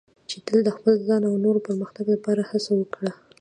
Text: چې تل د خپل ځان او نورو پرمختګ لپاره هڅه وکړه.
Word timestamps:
چې 0.29 0.37
تل 0.45 0.59
د 0.65 0.69
خپل 0.77 0.93
ځان 1.07 1.21
او 1.29 1.35
نورو 1.45 1.65
پرمختګ 1.67 2.05
لپاره 2.15 2.41
هڅه 2.49 2.71
وکړه. 2.75 3.11